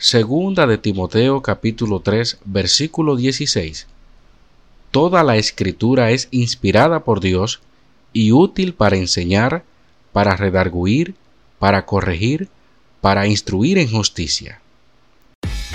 Segunda 0.00 0.68
de 0.68 0.78
Timoteo 0.78 1.42
capítulo 1.42 1.98
3 1.98 2.38
versículo 2.44 3.16
16. 3.16 3.88
Toda 4.92 5.24
la 5.24 5.36
escritura 5.36 6.12
es 6.12 6.28
inspirada 6.30 7.02
por 7.02 7.18
Dios 7.18 7.60
y 8.12 8.30
útil 8.30 8.74
para 8.74 8.96
enseñar, 8.96 9.64
para 10.12 10.36
redarguir, 10.36 11.16
para 11.58 11.84
corregir, 11.84 12.48
para 13.00 13.26
instruir 13.26 13.76
en 13.78 13.90
justicia. 13.90 14.60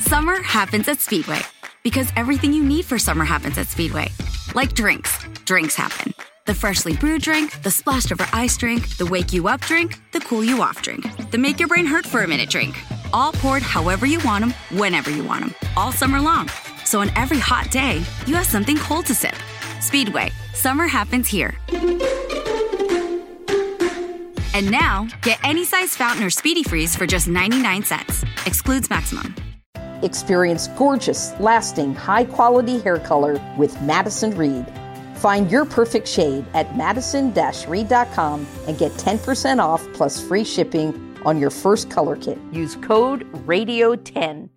Summer 0.00 0.42
happens 0.42 0.88
at 0.88 0.98
Speedway 0.98 1.42
because 1.84 2.10
everything 2.16 2.52
you 2.52 2.64
need 2.64 2.84
for 2.84 2.98
summer 2.98 3.24
happens 3.24 3.56
at 3.56 3.68
Speedway. 3.68 4.08
Like 4.52 4.74
drinks, 4.74 5.16
drinks 5.44 5.76
happen. 5.76 6.12
The 6.44 6.54
freshly 6.54 6.96
brewed 6.96 7.22
drink, 7.22 7.62
the 7.62 7.70
splashed 7.70 8.10
over 8.10 8.26
ice 8.32 8.56
drink, 8.56 8.96
the 8.96 9.06
wake 9.06 9.32
you 9.32 9.46
up 9.46 9.60
drink, 9.60 9.96
the 10.10 10.20
cool 10.20 10.42
you 10.42 10.60
off 10.60 10.82
drink, 10.82 11.04
the 11.30 11.38
make 11.38 11.60
your 11.60 11.68
brain 11.68 11.86
hurt 11.86 12.04
for 12.04 12.24
a 12.24 12.26
minute 12.26 12.50
drink 12.50 12.74
all 13.12 13.32
poured 13.32 13.62
however 13.62 14.06
you 14.06 14.20
want 14.24 14.44
them, 14.44 14.54
whenever 14.78 15.10
you 15.10 15.24
want 15.24 15.40
them, 15.44 15.54
all 15.76 15.92
summer 15.92 16.20
long. 16.20 16.48
So 16.84 17.00
on 17.00 17.10
every 17.16 17.38
hot 17.38 17.70
day, 17.70 18.02
you 18.26 18.34
have 18.34 18.46
something 18.46 18.76
cold 18.76 19.06
to 19.06 19.14
sip. 19.14 19.34
Speedway, 19.80 20.30
summer 20.54 20.86
happens 20.86 21.28
here. 21.28 21.54
And 24.54 24.70
now, 24.70 25.06
get 25.22 25.38
any 25.44 25.64
size 25.64 25.94
fountain 25.94 26.24
or 26.24 26.30
speedy 26.30 26.64
freeze 26.64 26.96
for 26.96 27.06
just 27.06 27.28
99 27.28 27.84
cents. 27.84 28.24
Excludes 28.44 28.90
maximum. 28.90 29.34
Experience 30.02 30.68
gorgeous, 30.68 31.32
lasting, 31.38 31.94
high 31.94 32.24
quality 32.24 32.80
hair 32.80 32.98
color 32.98 33.40
with 33.56 33.80
Madison 33.82 34.36
Reed. 34.36 34.66
Find 35.16 35.50
your 35.50 35.64
perfect 35.64 36.06
shade 36.06 36.44
at 36.54 36.76
madison 36.76 37.32
reed.com 37.66 38.46
and 38.66 38.78
get 38.78 38.92
10% 38.92 39.58
off 39.58 39.86
plus 39.92 40.20
free 40.26 40.44
shipping 40.44 41.07
on 41.24 41.38
your 41.38 41.50
first 41.50 41.90
color 41.90 42.16
kit. 42.16 42.38
Use 42.52 42.76
code 42.76 43.30
RADIO10. 43.46 44.48